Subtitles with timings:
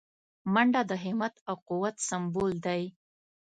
[0.53, 2.83] منډه د همت او قوت سمبول دی